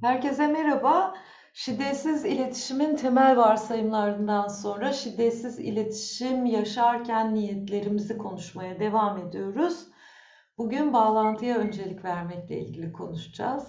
[0.00, 1.14] Herkese merhaba.
[1.52, 9.74] Şiddetsiz iletişimin temel varsayımlarından sonra şiddetsiz iletişim yaşarken niyetlerimizi konuşmaya devam ediyoruz.
[10.58, 13.64] Bugün bağlantıya öncelik vermekle ilgili konuşacağız.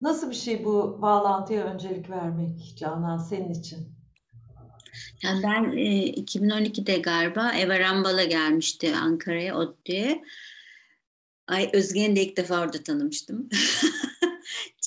[0.00, 3.98] Nasıl bir şey bu bağlantıya öncelik vermek Canan senin için?
[5.22, 10.22] Yani ben e, 2012'de galiba Eva Rambal'a gelmişti Ankara'ya ODTÜ'ye.
[11.46, 13.48] Ay Özge'ni de ilk defa orada tanımıştım.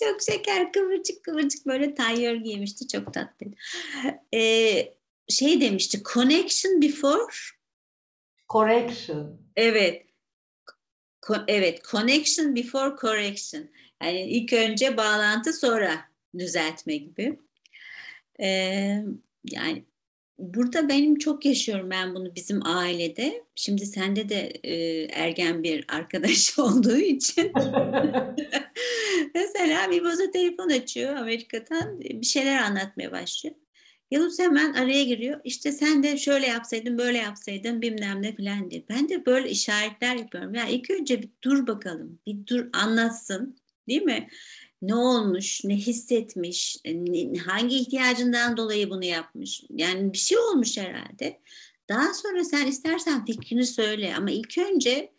[0.03, 3.55] çok şeker kıvırcık kıvırcık böyle tayyör giymişti çok tatlıydı.
[4.33, 4.93] Ee,
[5.29, 7.33] şey demişti connection before
[8.49, 9.41] correction.
[9.55, 10.05] Evet.
[11.21, 13.69] Ko- evet connection before correction.
[14.03, 16.05] Yani ilk önce bağlantı sonra
[16.37, 17.39] düzeltme gibi.
[18.39, 19.03] Ee,
[19.45, 19.85] yani
[20.37, 23.43] burada benim çok yaşıyorum ben bunu bizim ailede.
[23.55, 27.51] Şimdi sende de e, ergen bir arkadaş olduğu için.
[29.35, 33.55] Mesela bir boza telefon açıyor Amerika'dan bir şeyler anlatmaya başlıyor.
[34.11, 35.41] Yavuz hemen araya giriyor.
[35.43, 38.83] İşte sen de şöyle yapsaydın, böyle yapsaydın bilmem ne falan diye.
[38.89, 40.55] Ben de böyle işaretler yapıyorum.
[40.55, 42.19] Ya ilk önce bir dur bakalım.
[42.27, 43.57] Bir dur anlatsın.
[43.87, 44.27] Değil mi?
[44.81, 49.63] ne olmuş, ne hissetmiş, ne, hangi ihtiyacından dolayı bunu yapmış.
[49.69, 51.39] Yani bir şey olmuş herhalde.
[51.89, 55.11] Daha sonra sen istersen fikrini söyle ama ilk önce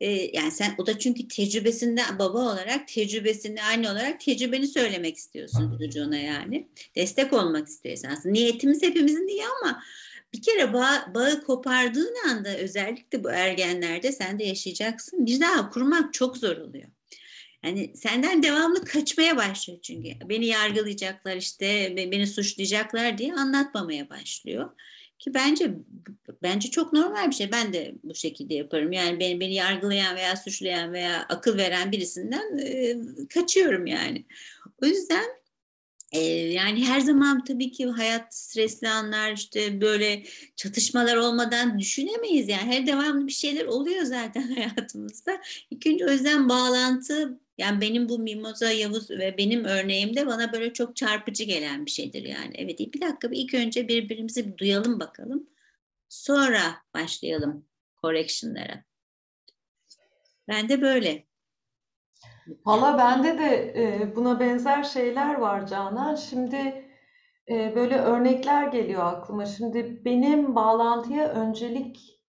[0.00, 5.78] e, yani sen o da çünkü tecrübesinde baba olarak tecrübesinde anne olarak tecrübeni söylemek istiyorsun
[5.78, 6.68] çocuğuna yani.
[6.96, 8.32] Destek olmak istiyorsun aslında.
[8.32, 9.82] Niyetimiz hepimizin diye ama
[10.32, 15.26] bir kere bağ, bağı kopardığın anda özellikle bu ergenlerde sen de yaşayacaksın.
[15.26, 16.88] Bir daha kurmak çok zor oluyor.
[17.64, 20.08] Yani senden devamlı kaçmaya başlıyor çünkü.
[20.28, 24.70] Beni yargılayacaklar işte, beni suçlayacaklar diye anlatmamaya başlıyor.
[25.18, 25.74] Ki bence
[26.42, 27.52] bence çok normal bir şey.
[27.52, 28.92] Ben de bu şekilde yaparım.
[28.92, 32.96] Yani beni, beni yargılayan veya suçlayan veya akıl veren birisinden e,
[33.28, 34.24] kaçıyorum yani.
[34.82, 35.26] O yüzden
[36.12, 40.22] e, yani her zaman tabii ki hayat stresli anlar işte böyle
[40.56, 45.42] çatışmalar olmadan düşünemeyiz yani her devamlı bir şeyler oluyor zaten hayatımızda.
[45.70, 50.72] İlk önce o yüzden bağlantı yani benim bu Mimoza Yavuz ve benim örneğimde bana böyle
[50.72, 52.52] çok çarpıcı gelen bir şeydir yani.
[52.54, 55.46] Evet bir dakika bir ilk önce birbirimizi bir duyalım bakalım.
[56.08, 57.66] Sonra başlayalım
[58.02, 58.84] correction'lara.
[60.48, 61.26] Ben de böyle.
[62.46, 66.14] Valla bende de e, buna benzer şeyler var Canan.
[66.14, 66.84] Şimdi
[67.48, 69.46] e, böyle örnekler geliyor aklıma.
[69.46, 72.20] Şimdi benim bağlantıya öncelik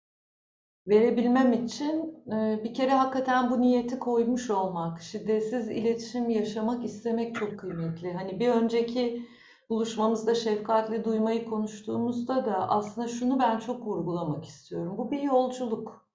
[0.87, 7.59] verebilmem için e, bir kere hakikaten bu niyeti koymuş olmak, şiddetsiz iletişim yaşamak istemek çok
[7.59, 8.13] kıymetli.
[8.13, 9.27] Hani bir önceki
[9.69, 14.97] buluşmamızda şefkatli duymayı konuştuğumuzda da aslında şunu ben çok vurgulamak istiyorum.
[14.97, 16.07] Bu bir yolculuk.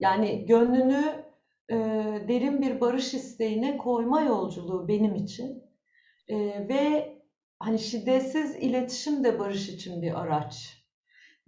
[0.00, 1.29] Yani gönlünü
[1.70, 1.76] e,
[2.28, 5.64] derin bir barış isteğine koyma yolculuğu benim için.
[6.28, 6.36] E,
[6.68, 7.14] ve
[7.58, 10.80] hani şiddetsiz iletişim de barış için bir araç.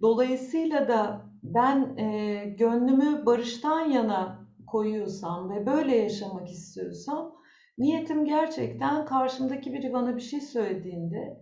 [0.01, 7.35] Dolayısıyla da ben e, gönlümü barıştan yana koyuyorsam ve böyle yaşamak istiyorsam
[7.77, 11.41] niyetim gerçekten karşımdaki biri bana bir şey söylediğinde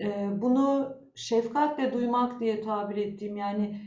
[0.00, 3.80] e, bunu şefkatle duymak diye tabir ettiğim yani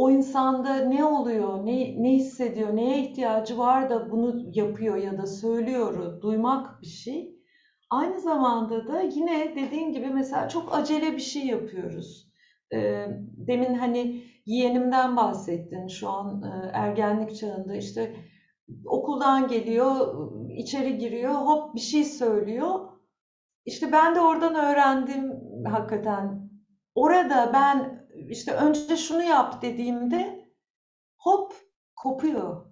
[0.00, 5.26] o insanda ne oluyor, ne, ne hissediyor, neye ihtiyacı var da bunu yapıyor ya da
[5.26, 7.36] söylüyor, duymak bir şey.
[7.90, 12.30] Aynı zamanda da yine dediğim gibi mesela çok acele bir şey yapıyoruz
[13.46, 18.16] demin hani yeğenimden bahsettin şu an ergenlik çağında işte
[18.86, 20.14] okuldan geliyor,
[20.56, 22.78] içeri giriyor, hop bir şey söylüyor.
[23.64, 25.32] İşte ben de oradan öğrendim
[25.66, 26.50] hakikaten.
[26.94, 27.99] Orada ben
[28.30, 30.48] işte önce şunu yap dediğimde
[31.18, 31.52] hop
[31.96, 32.66] kopuyor.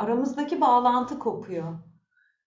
[0.00, 1.78] Aramızdaki bağlantı kopuyor.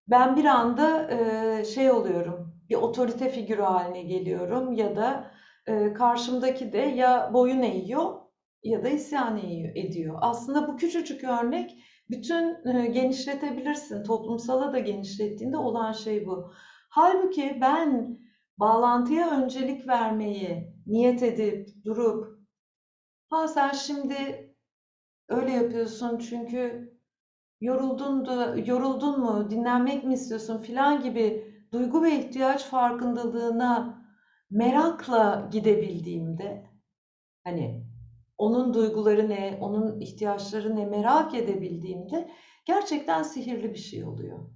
[0.07, 5.31] Ben bir anda e, şey oluyorum, bir otorite figürü haline geliyorum ya da
[5.67, 8.15] e, karşımdaki de ya boyun eğiyor
[8.63, 9.37] ya da isyan
[9.75, 10.17] ediyor.
[10.21, 11.77] Aslında bu küçücük örnek
[12.09, 14.03] bütün e, genişletebilirsin.
[14.03, 16.51] Toplumsala da genişlettiğinde olan şey bu.
[16.89, 18.17] Halbuki ben
[18.57, 22.39] bağlantıya öncelik vermeyi niyet edip durup
[23.29, 24.49] ha sen şimdi
[25.29, 26.93] öyle yapıyorsun çünkü
[27.61, 34.05] yoruldun da yoruldun mu dinlenmek mi istiyorsun filan gibi duygu ve ihtiyaç farkındalığına
[34.51, 36.63] merakla gidebildiğimde
[37.43, 37.85] hani
[38.37, 42.29] onun duyguları ne, onun ihtiyaçları ne merak edebildiğimde
[42.65, 44.54] gerçekten sihirli bir şey oluyor.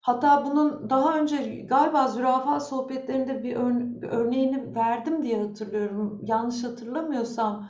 [0.00, 1.36] Hatta bunun daha önce
[1.68, 6.20] galiba zürafa sohbetlerinde bir, ör, bir örneğini verdim diye hatırlıyorum.
[6.22, 7.68] Yanlış hatırlamıyorsam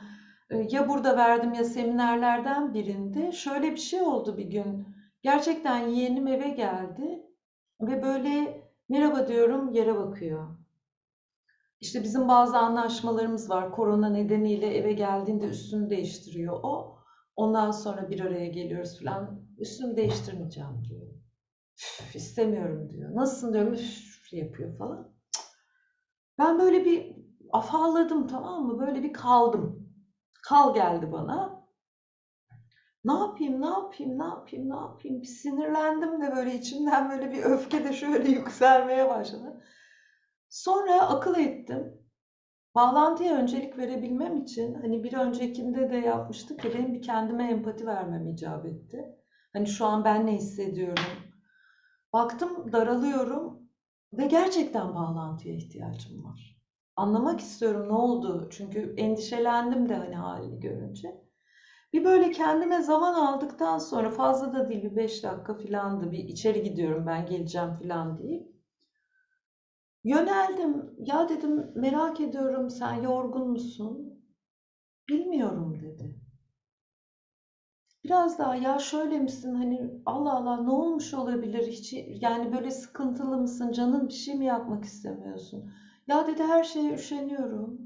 [0.49, 4.87] e, ya burada verdim ya seminerlerden birinde şöyle bir şey oldu bir gün.
[5.21, 7.23] Gerçekten yeğenim eve geldi
[7.81, 10.55] ve böyle merhaba diyorum yere bakıyor.
[11.81, 13.71] İşte bizim bazı anlaşmalarımız var.
[13.71, 16.95] Korona nedeniyle eve geldiğinde üstünü değiştiriyor o.
[17.35, 19.41] Ondan sonra bir araya geliyoruz falan.
[19.57, 21.18] Üstümü değiştirmeyeceğim diyor.
[21.79, 23.15] Üf, istemiyorum diyor.
[23.15, 23.73] Nasılsın diyorum.
[23.73, 25.07] Üf yapıyor falan.
[26.37, 27.15] Ben böyle bir
[27.51, 28.79] afalladım tamam mı?
[28.79, 29.89] Böyle bir kaldım.
[30.43, 31.59] Kal geldi bana.
[33.03, 35.21] Ne yapayım, ne yapayım, ne yapayım, ne yapayım?
[35.21, 39.61] Bir sinirlendim de böyle içimden böyle bir öfke de şöyle yükselmeye başladı.
[40.49, 41.93] Sonra akıl ettim.
[42.75, 48.27] Bağlantıya öncelik verebilmem için hani bir öncekinde de yapmıştık ya benim bir kendime empati vermem
[48.27, 49.05] icap etti.
[49.53, 51.05] Hani şu an ben ne hissediyorum?
[52.13, 53.59] Baktım daralıyorum
[54.13, 56.57] ve gerçekten bağlantıya ihtiyacım var.
[56.95, 58.47] Anlamak istiyorum ne oldu?
[58.51, 61.21] Çünkü endişelendim de hani halini görünce.
[61.93, 66.11] Bir böyle kendime zaman aldıktan sonra fazla da değil bir 5 dakika filandı.
[66.11, 68.49] Bir içeri gidiyorum ben geleceğim filan deyip
[70.03, 70.95] Yöneldim.
[70.97, 74.23] Ya dedim merak ediyorum sen yorgun musun?
[75.09, 76.08] Bilmiyorum dedi.
[78.03, 83.37] Biraz daha ya şöyle misin hani Allah Allah ne olmuş olabilir hiç yani böyle sıkıntılı
[83.37, 85.71] mısın canın bir şey mi yapmak istemiyorsun?
[86.07, 87.79] Ya dedi her şeye üşeniyorum.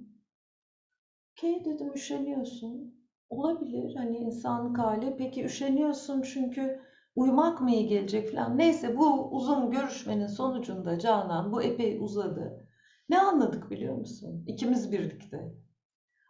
[1.32, 2.96] Okey dedim üşeniyorsun.
[3.30, 5.16] Olabilir hani insanlık hali.
[5.18, 6.80] Peki üşeniyorsun çünkü
[7.16, 8.58] uyumak mı iyi gelecek falan.
[8.58, 12.68] Neyse bu uzun görüşmenin sonucunda Canan bu epey uzadı.
[13.10, 14.44] Ne anladık biliyor musun?
[14.48, 15.54] İkimiz birlikte.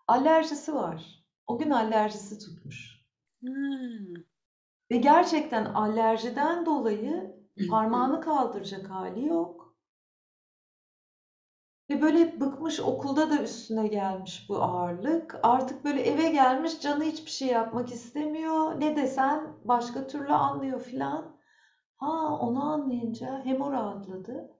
[0.07, 1.25] Alerjisi var.
[1.47, 3.02] O gün alerjisi tutmuş.
[3.43, 4.13] Hmm.
[4.91, 7.35] Ve gerçekten alerjiden dolayı
[7.69, 9.75] parmağını kaldıracak hali yok.
[11.89, 15.39] Ve böyle bıkmış okulda da üstüne gelmiş bu ağırlık.
[15.43, 18.79] Artık böyle eve gelmiş canı hiçbir şey yapmak istemiyor.
[18.79, 21.37] Ne desen başka türlü anlıyor filan.
[21.97, 24.51] Ha onu anlayınca hem o rahatladı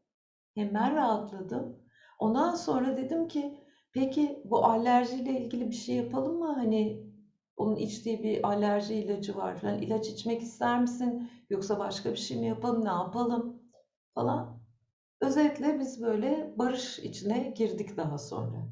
[0.55, 1.77] hem ben rahatladım.
[2.19, 3.59] Ondan sonra dedim ki
[3.93, 6.53] peki bu alerjiyle ilgili bir şey yapalım mı?
[6.53, 7.12] Hani
[7.57, 9.81] onun içtiği bir alerji ilacı var falan.
[9.81, 11.29] İlaç içmek ister misin?
[11.49, 12.85] Yoksa başka bir şey mi yapalım?
[12.85, 13.61] Ne yapalım?
[14.15, 14.63] Falan.
[15.21, 18.67] Özetle biz böyle barış içine girdik daha sonra.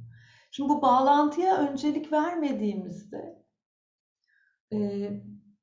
[0.52, 3.46] Şimdi bu bağlantıya öncelik vermediğimizde
[4.74, 5.10] e,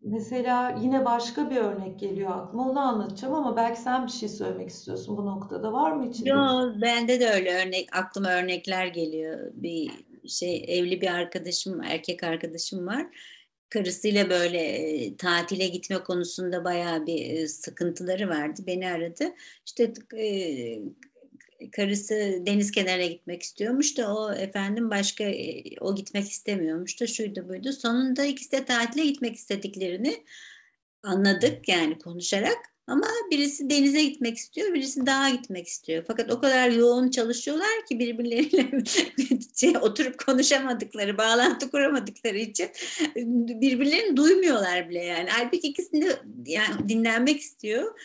[0.00, 4.69] mesela yine başka bir örnek geliyor aklıma onu anlatacağım ama belki sen bir şey söylemek
[4.69, 6.29] istiyorsun bu noktada var mı içinde?
[6.29, 9.50] Yo, bende de öyle örnek aklıma örnekler geliyor.
[9.55, 9.91] Bir
[10.29, 13.07] şey evli bir arkadaşım, erkek arkadaşım var
[13.71, 18.63] karısıyla böyle e, tatile gitme konusunda bayağı bir sıkıntıları vardı.
[18.67, 19.25] Beni aradı.
[19.67, 19.93] İşte
[21.73, 22.15] karısı
[22.47, 25.25] deniz kenarına gitmek istiyormuş da o efendim başka
[25.81, 27.73] o gitmek istemiyormuş da şuydu buydu.
[27.73, 30.25] Sonunda ikisi de tatile gitmek istediklerini
[31.03, 32.59] anladık yani konuşarak.
[32.88, 36.05] Ama birisi denize gitmek istiyor, birisi dağa gitmek istiyor.
[36.06, 38.70] Fakat o kadar yoğun çalışıyorlar ki birbirleriyle
[39.56, 42.69] şey, oturup konuşamadıkları, bağlantı kuramadıkları için
[43.61, 45.29] birbirlerini duymuyorlar bile yani.
[45.31, 48.00] Halbuki ikisini de yani dinlenmek istiyor.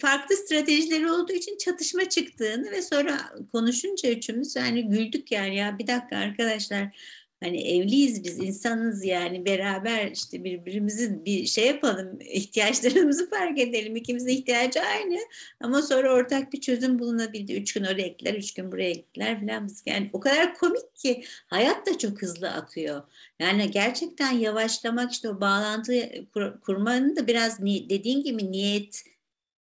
[0.00, 3.20] Farklı stratejileri olduğu için çatışma çıktığını ve sonra
[3.52, 6.88] konuşunca üçümüz yani güldük yani ya bir dakika arkadaşlar
[7.42, 14.28] Hani evliyiz biz insanız yani beraber işte birbirimizin bir şey yapalım ihtiyaçlarımızı fark edelim ikimizin
[14.28, 15.18] ihtiyacı aynı
[15.60, 17.54] ama sonra ortak bir çözüm bulunabildi.
[17.54, 19.70] Üç gün oraya gittiler, üç gün buraya gittiler falan.
[19.86, 23.02] Yani o kadar komik ki hayat da çok hızlı akıyor.
[23.38, 25.94] Yani gerçekten yavaşlamak işte o bağlantı
[26.34, 29.04] kur, kurmanın da biraz dediğin gibi niyet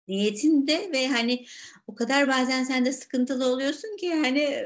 [0.09, 1.47] niyetinde ve hani
[1.87, 4.65] o kadar bazen sen de sıkıntılı oluyorsun ki yani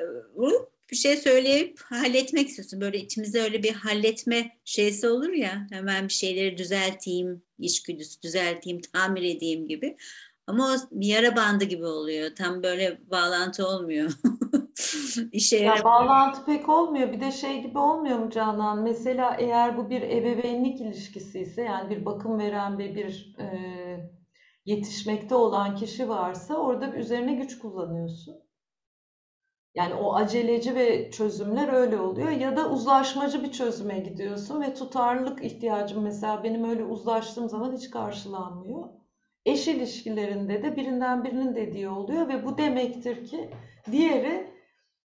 [0.90, 2.80] bir şey söyleyip halletmek istiyorsun.
[2.80, 5.66] Böyle içimizde öyle bir halletme şeysi olur ya.
[5.70, 9.96] Hemen bir şeyleri düzelteyim, içgüdüsü düzelteyim, tamir edeyim gibi.
[10.46, 12.34] Ama o bir yara bandı gibi oluyor.
[12.34, 14.12] Tam böyle bağlantı olmuyor.
[15.32, 17.12] İşe ya bağlantı pek olmuyor.
[17.12, 18.82] Bir de şey gibi olmuyor mu Canan?
[18.82, 23.46] Mesela eğer bu bir ebeveynlik ilişkisi ise yani bir bakım veren ve bir e,
[24.64, 28.45] yetişmekte olan kişi varsa orada üzerine güç kullanıyorsun.
[29.76, 35.44] Yani o aceleci ve çözümler öyle oluyor ya da uzlaşmacı bir çözüme gidiyorsun ve tutarlılık
[35.44, 38.88] ihtiyacım mesela benim öyle uzlaştığım zaman hiç karşılanmıyor.
[39.44, 43.50] Eş ilişkilerinde de birinden birinin dediği oluyor ve bu demektir ki
[43.92, 44.50] diğeri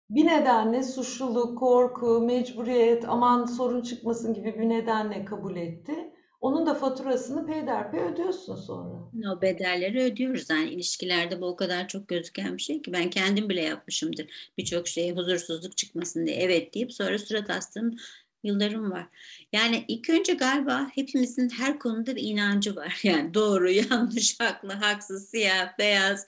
[0.09, 6.10] bir nedenle suçluluk, korku, mecburiyet, aman sorun çıkmasın gibi bir nedenle kabul etti.
[6.41, 9.09] Onun da faturasını peyderpey ödüyorsun sonra.
[9.31, 10.49] O bedelleri ödüyoruz.
[10.49, 14.51] Yani ilişkilerde bu o kadar çok gözüken bir şey ki ben kendim bile yapmışımdır.
[14.57, 17.95] Birçok şeye huzursuzluk çıkmasın diye evet deyip sonra surat astım
[18.43, 19.07] Yıllarım var.
[19.53, 22.99] Yani ilk önce galiba hepimizin her konuda bir inancı var.
[23.03, 26.27] Yani doğru, yanlış, haklı, haksız, siyah, beyaz,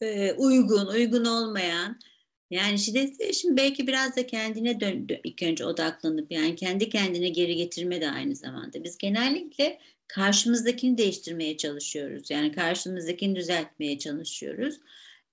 [0.00, 1.98] e, uygun, uygun olmayan.
[2.52, 7.56] Yani şiddetli şimdi belki biraz da kendine dön, ilk önce odaklanıp yani kendi kendine geri
[7.56, 8.84] getirme de aynı zamanda.
[8.84, 9.78] Biz genellikle
[10.08, 12.30] karşımızdakini değiştirmeye çalışıyoruz.
[12.30, 14.80] Yani karşımızdakini düzeltmeye çalışıyoruz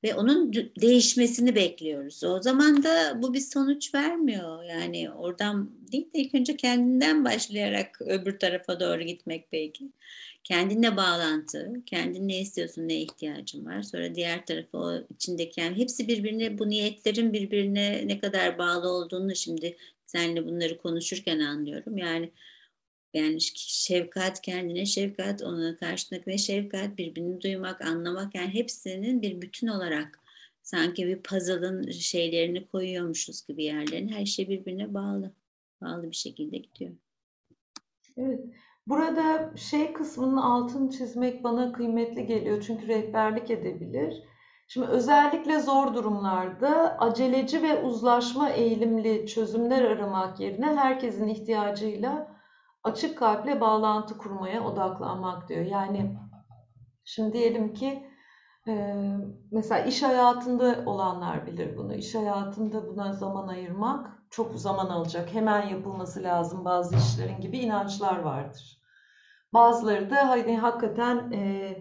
[0.04, 2.24] ve onun değişmesini bekliyoruz.
[2.24, 4.64] O zaman da bu bir sonuç vermiyor.
[4.64, 9.86] Yani oradan değil de ilk önce kendinden başlayarak öbür tarafa doğru gitmek belki.
[10.50, 13.82] Kendinle bağlantı, kendin ne istiyorsun, ne ihtiyacın var.
[13.82, 19.36] Sonra diğer tarafa o içindeki yani hepsi birbirine bu niyetlerin birbirine ne kadar bağlı olduğunu
[19.36, 21.98] şimdi seninle bunları konuşurken anlıyorum.
[21.98, 22.32] Yani
[23.14, 30.20] yani şefkat kendine şefkat, ona karşındakine şefkat, birbirini duymak, anlamak yani hepsinin bir bütün olarak
[30.64, 35.32] sanki bir puzzle'ın şeylerini koyuyormuşuz gibi yerlerin her şey birbirine bağlı.
[35.82, 36.92] Bağlı bir şekilde gidiyor.
[38.18, 38.40] Evet.
[38.90, 44.24] Burada şey kısmının altını çizmek bana kıymetli geliyor çünkü rehberlik edebilir.
[44.68, 52.36] Şimdi özellikle zor durumlarda aceleci ve uzlaşma eğilimli çözümler aramak yerine herkesin ihtiyacıyla
[52.84, 55.66] açık kalple bağlantı kurmaya odaklanmak diyor.
[55.66, 56.18] Yani
[57.04, 58.04] şimdi diyelim ki
[58.68, 58.96] e,
[59.52, 61.94] mesela iş hayatında olanlar bilir bunu.
[61.94, 65.34] İş hayatında buna zaman ayırmak çok zaman alacak.
[65.34, 68.79] Hemen yapılması lazım bazı işlerin gibi inançlar vardır.
[69.54, 71.76] Bazıları da hani hakikaten e,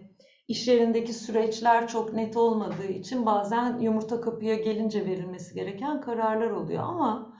[0.49, 6.83] iş yerindeki süreçler çok net olmadığı için bazen yumurta kapıya gelince verilmesi gereken kararlar oluyor.
[6.83, 7.37] Ama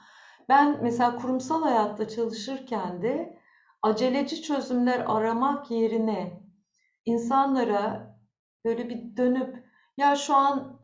[0.49, 3.39] ben mesela kurumsal hayatta çalışırken de
[3.83, 6.43] aceleci çözümler aramak yerine
[7.07, 8.17] insanlara
[8.65, 9.65] böyle bir dönüp
[9.97, 10.81] ya şu an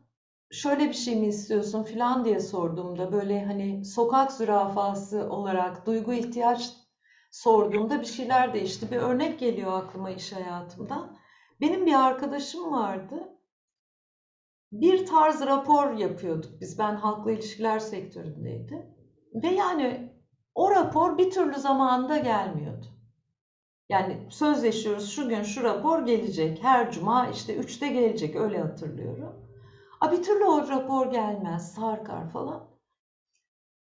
[0.51, 6.84] şöyle bir şey mi istiyorsun filan diye sorduğumda böyle hani sokak zürafası olarak duygu ihtiyaç
[7.35, 8.91] sorduğumda bir şeyler değişti.
[8.91, 11.09] Bir örnek geliyor aklıma iş hayatımda.
[11.61, 13.37] Benim bir arkadaşım vardı.
[14.71, 16.79] Bir tarz rapor yapıyorduk biz.
[16.79, 18.85] Ben halkla ilişkiler sektöründeydim.
[19.33, 20.13] Ve yani
[20.55, 22.85] o rapor bir türlü zamanında gelmiyordu.
[23.89, 26.63] Yani sözleşiyoruz şu gün şu rapor gelecek.
[26.63, 29.35] Her cuma işte 3'te gelecek öyle hatırlıyorum.
[30.01, 32.74] A bir türlü o rapor gelmez, sarkar falan.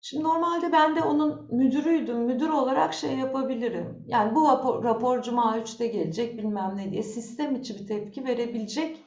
[0.04, 2.18] Şimdi normalde ben de onun müdürüydüm.
[2.18, 4.04] Müdür olarak şey yapabilirim.
[4.06, 9.04] Yani bu rapor, rapor cuma 3'te gelecek bilmem ne diye sistem içi bir tepki verebilecek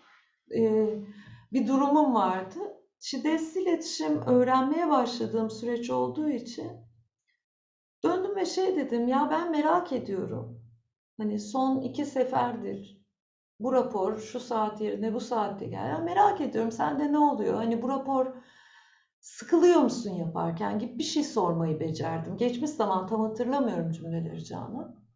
[0.56, 0.90] e,
[1.54, 2.60] bir durumum vardı.
[3.00, 6.72] Şiddetsiz iletişim öğrenmeye başladığım süreç olduğu için
[8.04, 10.62] döndüm ve şey dedim ya ben merak ediyorum.
[11.18, 13.02] Hani son iki seferdir
[13.60, 15.90] bu rapor şu saat yerine bu saatte gel.
[15.90, 17.56] Ya merak ediyorum sende ne oluyor?
[17.56, 18.34] Hani bu rapor
[19.20, 22.38] sıkılıyor musun yaparken gibi bir şey sormayı becerdim.
[22.38, 25.08] Geçmiş zaman tam hatırlamıyorum cümleleri Canan.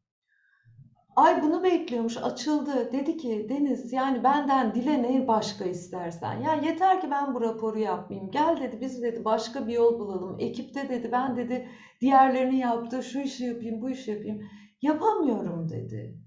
[1.15, 2.91] Ay bunu bekliyormuş açıldı.
[2.91, 6.41] Dedi ki Deniz yani benden dile ne başka istersen.
[6.41, 8.31] Ya yeter ki ben bu raporu yapmayayım.
[8.31, 10.35] Gel dedi biz dedi başka bir yol bulalım.
[10.39, 11.67] Ekipte dedi ben dedi
[12.01, 14.41] diğerlerini yaptı şu işi yapayım bu işi yapayım.
[14.81, 16.21] Yapamıyorum dedi.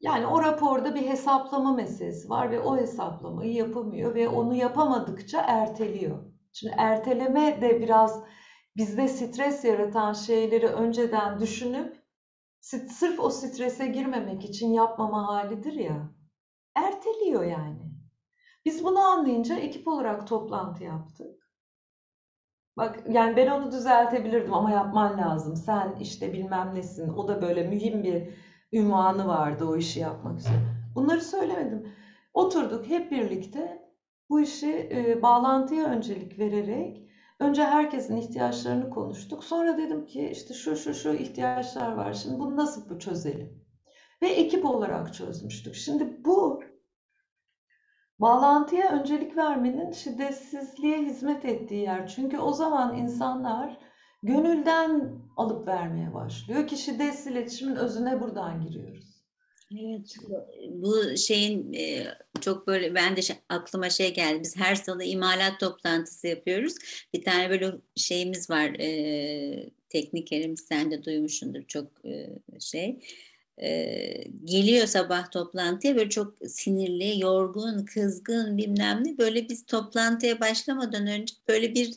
[0.00, 6.35] Yani o raporda bir hesaplama meselesi var ve o hesaplamayı yapamıyor ve onu yapamadıkça erteliyor.
[6.58, 8.22] Şimdi erteleme de biraz
[8.76, 12.02] bizde stres yaratan şeyleri önceden düşünüp
[12.60, 16.10] sırf o strese girmemek için yapmama halidir ya.
[16.74, 17.78] Erteliyor yani.
[18.64, 21.50] Biz bunu anlayınca ekip olarak toplantı yaptık.
[22.76, 25.56] Bak yani ben onu düzeltebilirdim ama yapman lazım.
[25.56, 27.08] Sen işte bilmem nesin.
[27.08, 28.28] O da böyle mühim bir
[28.72, 30.56] ünvanı vardı o işi yapmak için.
[30.94, 31.92] Bunları söylemedim.
[32.34, 33.85] Oturduk hep birlikte
[34.30, 37.02] bu işi e, bağlantıya öncelik vererek
[37.40, 39.44] önce herkesin ihtiyaçlarını konuştuk.
[39.44, 42.12] Sonra dedim ki işte şu şu şu ihtiyaçlar var.
[42.12, 43.66] Şimdi bunu nasıl bu çözelim?
[44.22, 45.74] Ve ekip olarak çözmüştük.
[45.74, 46.62] Şimdi bu
[48.18, 52.06] Bağlantıya öncelik vermenin şiddetsizliğe hizmet ettiği yer.
[52.08, 53.78] Çünkü o zaman insanlar
[54.22, 59.05] gönülden alıp vermeye başlıyor ki şiddetsiz iletişimin özüne buradan giriyoruz.
[59.72, 60.16] Evet,
[60.68, 62.06] bu şeyin e,
[62.40, 64.40] çok böyle ben de aklıma şey geldi.
[64.42, 66.74] Biz her salı imalat toplantısı yapıyoruz.
[67.14, 68.70] Bir tane böyle şeyimiz var.
[68.80, 72.28] E, teknikerimiz sen de duymuşsundur çok e,
[72.60, 72.98] şey
[73.62, 79.18] e, geliyor sabah toplantıya böyle çok sinirli, yorgun, kızgın bilmem ne.
[79.18, 81.94] Böyle biz toplantıya başlamadan önce böyle bir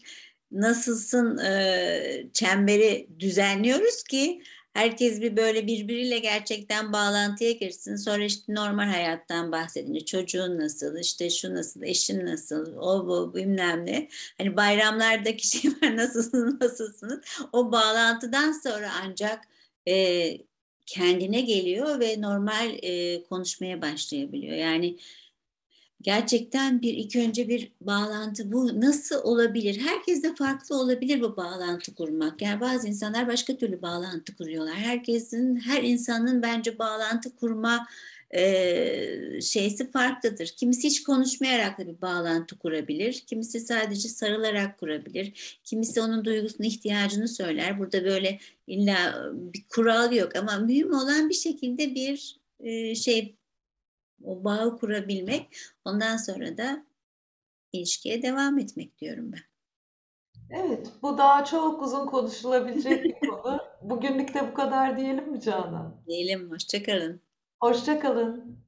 [0.51, 4.41] nasılsın e, çemberi düzenliyoruz ki
[4.73, 7.95] Herkes bir böyle birbiriyle gerçekten bağlantıya girsin.
[7.95, 13.85] Sonra işte normal hayattan bahsedince çocuğun nasıl, işte şu nasıl, eşin nasıl, o bu bilmem
[13.85, 14.09] ne.
[14.37, 17.19] Hani bayramlardaki şey var nasılsınız, nasılsınız.
[17.53, 19.47] O bağlantıdan sonra ancak
[19.87, 20.37] e,
[20.85, 24.55] kendine geliyor ve normal e, konuşmaya başlayabiliyor.
[24.55, 24.97] Yani
[26.01, 29.81] gerçekten bir ilk önce bir bağlantı bu nasıl olabilir?
[29.81, 32.41] Herkes de farklı olabilir bu bağlantı kurmak.
[32.41, 34.75] Yani bazı insanlar başka türlü bağlantı kuruyorlar.
[34.75, 37.87] Herkesin, her insanın bence bağlantı kurma
[38.31, 40.47] e, şeysi farklıdır.
[40.47, 43.23] Kimisi hiç konuşmayarak da bir bağlantı kurabilir.
[43.27, 45.59] Kimisi sadece sarılarak kurabilir.
[45.63, 47.79] Kimisi onun duygusunu, ihtiyacını söyler.
[47.79, 53.38] Burada böyle illa bir kural yok ama mühim olan bir şekilde bir e, şey
[54.23, 55.57] o bağı kurabilmek.
[55.85, 56.85] Ondan sonra da
[57.73, 59.41] ilişkiye devam etmek diyorum ben.
[60.49, 63.59] Evet, bu daha çok uzun konuşulabilecek bir konu.
[63.81, 65.95] Bugünlük de bu kadar diyelim mi Canan?
[66.07, 67.21] Diyelim, hoşça kalın.
[67.61, 68.59] Hoşça kalın.